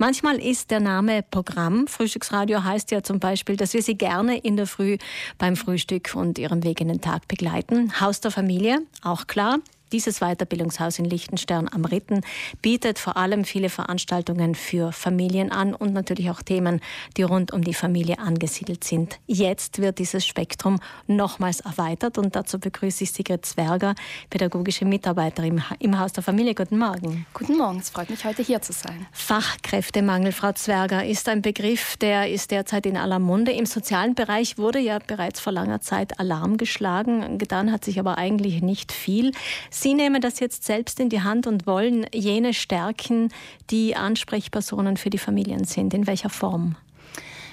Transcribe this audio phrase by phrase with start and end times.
[0.00, 1.86] Manchmal ist der Name Programm.
[1.86, 4.96] Frühstücksradio heißt ja zum Beispiel, dass wir Sie gerne in der Früh
[5.36, 8.00] beim Frühstück und Ihrem Weg in den Tag begleiten.
[8.00, 9.58] Haus der Familie, auch klar.
[9.92, 12.20] Dieses Weiterbildungshaus in Liechtenstern am Ritten
[12.62, 16.80] bietet vor allem viele Veranstaltungen für Familien an und natürlich auch Themen,
[17.16, 19.18] die rund um die Familie angesiedelt sind.
[19.26, 20.78] Jetzt wird dieses Spektrum
[21.08, 23.96] nochmals erweitert und dazu begrüße ich Sigrid Zwerger,
[24.30, 26.54] pädagogische Mitarbeiterin im Haus der Familie.
[26.54, 27.26] Guten Morgen.
[27.34, 29.06] Guten Morgen, es freut mich heute hier zu sein.
[29.10, 33.50] Fachkräftemangel, Frau Zwerger, ist ein Begriff, der ist derzeit in aller Munde.
[33.50, 37.38] Im sozialen Bereich wurde ja bereits vor langer Zeit Alarm geschlagen.
[37.38, 39.32] Getan hat sich aber eigentlich nicht viel.
[39.80, 43.32] Sie nehmen das jetzt selbst in die Hand und wollen jene stärken,
[43.70, 45.94] die Ansprechpersonen für die Familien sind.
[45.94, 46.76] In welcher Form?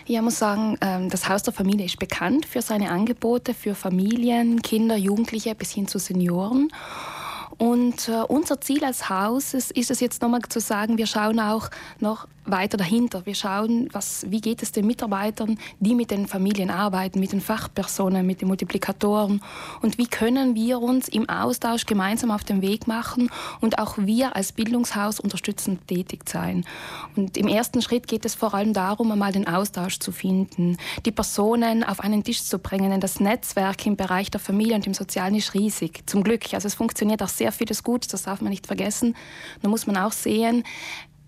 [0.08, 3.76] Ja, ich muss sagen, ähm, das Haus der Familie ist bekannt für seine Angebote für
[3.76, 6.68] Familien, Kinder, Jugendliche bis hin zu Senioren.
[7.58, 11.40] Und äh, unser Ziel als Haus ist, ist es jetzt nochmal zu sagen, wir schauen
[11.40, 11.70] auch
[12.02, 13.26] noch weiter dahinter.
[13.26, 17.42] Wir schauen, was, wie geht es den Mitarbeitern, die mit den Familien arbeiten, mit den
[17.42, 19.42] Fachpersonen, mit den Multiplikatoren
[19.82, 23.30] und wie können wir uns im Austausch gemeinsam auf den Weg machen
[23.62, 26.66] und auch wir als Bildungshaus unterstützend tätig sein.
[27.16, 31.12] Und im ersten Schritt geht es vor allem darum, einmal den Austausch zu finden, die
[31.12, 34.94] Personen auf einen Tisch zu bringen, denn das Netzwerk im Bereich der Familie und im
[34.94, 36.54] Sozialen ist riesig, zum Glück.
[36.54, 39.16] Also es funktioniert auch sehr vieles gut, das darf man nicht vergessen.
[39.62, 40.64] Da muss man auch sehen,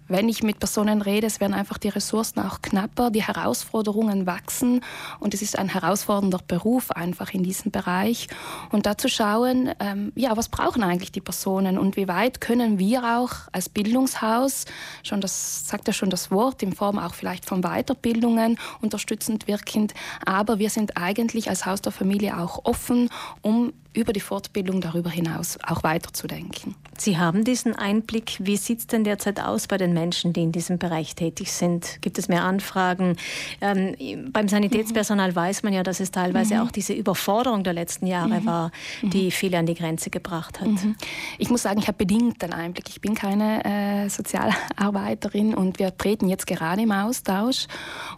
[0.09, 4.81] wenn ich mit Personen rede, es werden einfach die Ressourcen auch knapper, die Herausforderungen wachsen
[5.19, 8.27] und es ist ein herausfordernder Beruf einfach in diesem Bereich.
[8.71, 12.79] Und da zu schauen, ähm, ja, was brauchen eigentlich die Personen und wie weit können
[12.79, 14.65] wir auch als Bildungshaus,
[15.03, 19.93] schon das sagt ja schon das Wort, in Form auch vielleicht von Weiterbildungen unterstützend wirkend,
[20.25, 23.09] aber wir sind eigentlich als Haus der Familie auch offen,
[23.41, 26.75] um über die Fortbildung darüber hinaus auch weiterzudenken.
[26.97, 28.37] Sie haben diesen Einblick.
[28.39, 31.97] Wie sieht es denn derzeit aus bei den Menschen, die in diesem Bereich tätig sind?
[32.01, 33.15] Gibt es mehr Anfragen?
[33.61, 33.95] Ähm,
[34.31, 35.35] beim Sanitätspersonal mhm.
[35.35, 36.61] weiß man ja, dass es teilweise mhm.
[36.61, 38.45] auch diese Überforderung der letzten Jahre mhm.
[38.45, 39.31] war, die mhm.
[39.31, 40.67] viele an die Grenze gebracht hat.
[40.67, 40.95] Mhm.
[41.37, 42.89] Ich muss sagen, ich habe bedingt einen Einblick.
[42.89, 43.65] Ich bin keine
[44.05, 47.67] äh, Sozialarbeiterin und wir treten jetzt gerade im Austausch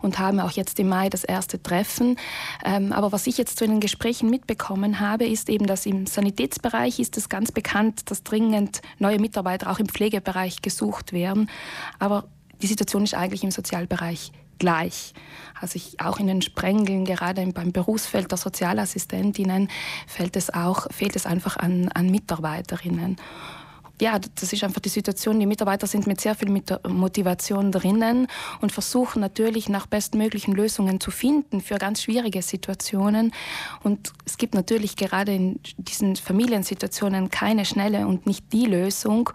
[0.01, 2.17] und haben auch jetzt im Mai das erste Treffen.
[2.65, 6.99] Ähm, aber was ich jetzt zu den Gesprächen mitbekommen habe, ist eben, dass im Sanitätsbereich
[6.99, 11.49] ist es ganz bekannt, dass dringend neue Mitarbeiter auch im Pflegebereich gesucht werden.
[11.99, 12.25] Aber
[12.61, 15.13] die Situation ist eigentlich im Sozialbereich gleich.
[15.59, 19.69] Also ich, auch in den Sprengeln, gerade beim Berufsfeld der Sozialassistentinnen,
[20.07, 23.17] fällt es auch, fehlt es einfach an, an Mitarbeiterinnen
[24.01, 25.39] ja, das ist einfach die Situation.
[25.39, 26.49] Die Mitarbeiter sind mit sehr viel
[26.87, 28.27] Motivation drinnen
[28.59, 33.31] und versuchen natürlich nach bestmöglichen Lösungen zu finden für ganz schwierige Situationen.
[33.83, 39.29] Und es gibt natürlich gerade in diesen Familiensituationen keine schnelle und nicht die Lösung.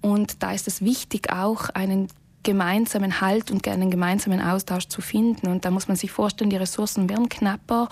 [0.00, 2.06] Und da ist es wichtig, auch einen
[2.44, 5.48] gemeinsamen Halt und einen gemeinsamen Austausch zu finden.
[5.48, 7.88] Und da muss man sich vorstellen, die Ressourcen werden knapper,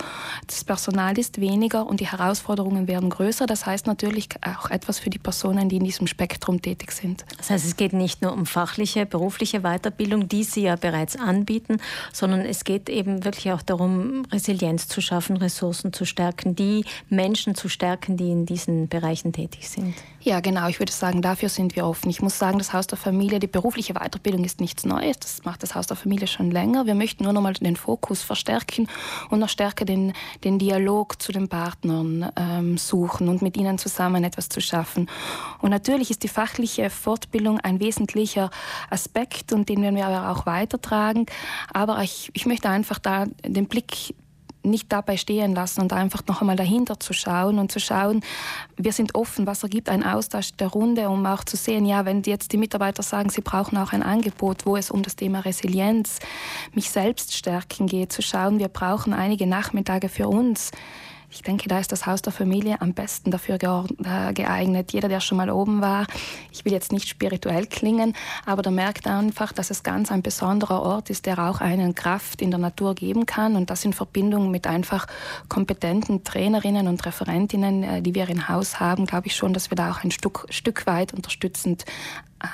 [0.47, 3.45] das Personal ist weniger und die Herausforderungen werden größer.
[3.45, 7.25] Das heißt natürlich auch etwas für die Personen, die in diesem Spektrum tätig sind.
[7.37, 11.77] Das heißt, es geht nicht nur um fachliche, berufliche Weiterbildung, die Sie ja bereits anbieten,
[12.13, 17.55] sondern es geht eben wirklich auch darum, Resilienz zu schaffen, Ressourcen zu stärken, die Menschen
[17.55, 19.95] zu stärken, die in diesen Bereichen tätig sind.
[20.25, 20.69] Ja, genau.
[20.69, 22.09] Ich würde sagen, dafür sind wir offen.
[22.09, 25.19] Ich muss sagen, das Haus der Familie, die berufliche Weiterbildung ist nichts Neues.
[25.19, 26.85] Das macht das Haus der Familie schon länger.
[26.85, 28.87] Wir möchten nur noch mal den Fokus verstärken
[29.29, 30.13] und noch stärker den,
[30.45, 35.09] den Dialog zu den Partnern ähm, suchen und mit ihnen zusammen etwas zu schaffen.
[35.59, 38.49] Und natürlich ist die fachliche Fortbildung ein wesentlicher
[38.89, 41.25] Aspekt und den werden wir aber auch weitertragen.
[41.73, 44.15] Aber ich, ich möchte einfach da den Blick
[44.63, 48.21] nicht dabei stehen lassen und einfach noch einmal dahinter zu schauen und zu schauen,
[48.77, 52.23] wir sind offen, was ergibt ein Austausch der Runde, um auch zu sehen, ja, wenn
[52.23, 56.19] jetzt die Mitarbeiter sagen, sie brauchen auch ein Angebot, wo es um das Thema Resilienz,
[56.73, 60.71] mich selbst stärken geht, zu schauen, wir brauchen einige Nachmittage für uns,
[61.33, 64.93] ich denke, da ist das Haus der Familie am besten dafür äh, geeignet.
[64.93, 66.05] Jeder, der schon mal oben war,
[66.51, 70.81] ich will jetzt nicht spirituell klingen, aber der merkt einfach, dass es ganz ein besonderer
[70.81, 74.51] Ort ist, der auch einen Kraft in der Natur geben kann und das in Verbindung
[74.51, 75.07] mit einfach
[75.49, 79.75] kompetenten Trainerinnen und Referentinnen, äh, die wir im Haus haben, glaube ich schon, dass wir
[79.75, 81.85] da auch ein Stück, Stück weit unterstützend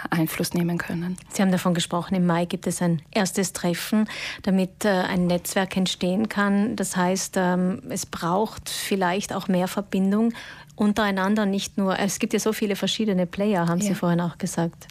[0.10, 1.18] Einfluss nehmen können.
[1.32, 4.08] Sie haben davon gesprochen, im Mai gibt es ein erstes Treffen,
[4.44, 6.76] damit äh, ein Netzwerk entstehen kann.
[6.76, 10.34] Das heißt, ähm, es braucht vielleicht auch mehr Verbindung
[10.76, 13.88] untereinander, nicht nur, es gibt ja so viele verschiedene Player, haben ja.
[13.88, 14.88] Sie vorhin auch gesagt.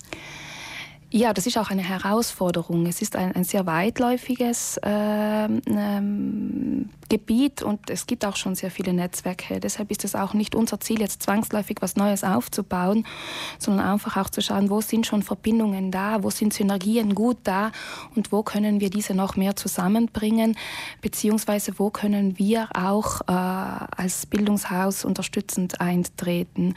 [1.10, 2.84] Ja, das ist auch eine Herausforderung.
[2.84, 8.70] Es ist ein, ein sehr weitläufiges äh, ähm, Gebiet und es gibt auch schon sehr
[8.70, 9.58] viele Netzwerke.
[9.58, 13.06] Deshalb ist es auch nicht unser Ziel, jetzt zwangsläufig was Neues aufzubauen,
[13.58, 17.72] sondern einfach auch zu schauen, wo sind schon Verbindungen da, wo sind Synergien gut da
[18.14, 20.58] und wo können wir diese noch mehr zusammenbringen,
[21.00, 26.74] beziehungsweise wo können wir auch äh, als Bildungshaus unterstützend eintreten.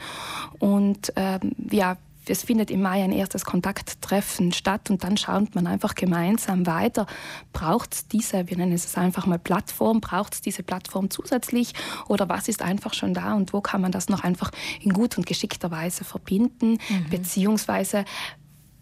[0.58, 5.66] Und ähm, ja, es findet im Mai ein erstes Kontakttreffen statt und dann schaut man
[5.66, 7.06] einfach gemeinsam weiter.
[7.52, 11.72] Braucht es diese, wir nennen es einfach mal Plattform, braucht es diese Plattform zusätzlich
[12.08, 15.18] oder was ist einfach schon da und wo kann man das noch einfach in gut
[15.18, 17.10] und geschickter Weise verbinden, mhm.
[17.10, 18.04] beziehungsweise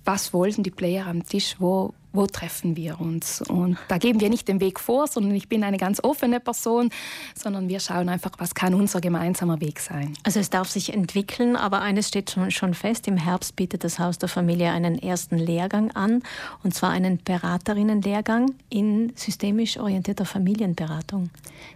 [0.05, 3.43] was wollten die Player am Tisch, wo, wo treffen wir uns.
[3.43, 6.91] Und da geben wir nicht den Weg vor, sondern ich bin eine ganz offene Person,
[7.35, 10.15] sondern wir schauen einfach, was kann unser gemeinsamer Weg sein.
[10.25, 13.99] Also es darf sich entwickeln, aber eines steht schon, schon fest, im Herbst bietet das
[13.99, 16.23] Haus der Familie einen ersten Lehrgang an,
[16.63, 21.31] und zwar einen Beraterinnenlehrgang in systemisch orientierter Familienberatung.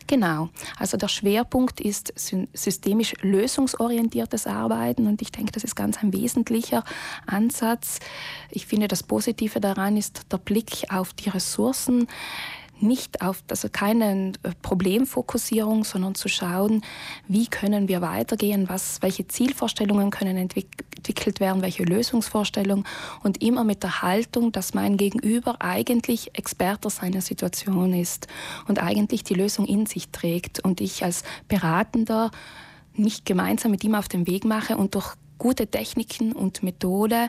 [0.07, 0.49] Genau,
[0.79, 6.85] also der Schwerpunkt ist systemisch lösungsorientiertes Arbeiten und ich denke, das ist ganz ein wesentlicher
[7.27, 8.01] Ansatz.
[8.51, 12.07] Ich finde, das Positive daran ist, der Blick auf die Ressourcen,
[12.81, 16.83] nicht auf, also keine äh, Problemfokussierung, sondern zu schauen,
[17.29, 22.85] wie können wir weitergehen, was, welche Zielvorstellungen können entwickelt werden, welche Lösungsvorstellungen
[23.23, 28.27] und immer mit der Haltung, dass mein Gegenüber eigentlich Experte seiner Situation ist
[28.69, 32.31] und eigentlich die Lösung in sich trägt und ich als Beratender
[32.97, 37.29] mich gemeinsam mit ihm auf den Weg mache und durch gute Techniken und Methode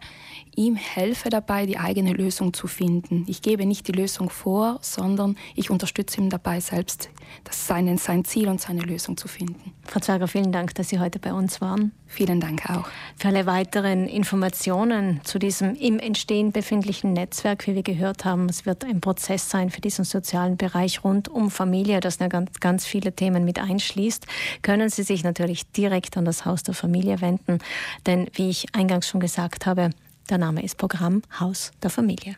[0.56, 3.25] ihm helfe dabei, die eigene Lösung zu finden.
[3.28, 7.10] Ich gebe nicht die Lösung vor, sondern ich unterstütze ihn dabei, selbst
[7.44, 9.74] das seinen, sein Ziel und seine Lösung zu finden.
[9.84, 11.92] Frau Zwerger, vielen Dank, dass Sie heute bei uns waren.
[12.07, 12.88] Vielen Dank auch.
[13.18, 18.66] Für alle weiteren Informationen zu diesem im Entstehen befindlichen Netzwerk, wie wir gehört haben, es
[18.66, 23.13] wird ein Prozess sein für diesen sozialen Bereich rund um Familie, das ganz, ganz viele
[23.13, 24.25] Themen mit einschließt,
[24.62, 27.60] können Sie sich natürlich direkt an das Haus der Familie wenden.
[28.06, 29.89] Denn wie ich eingangs schon gesagt habe,
[30.30, 32.36] der Name ist Programm Haus der Familie.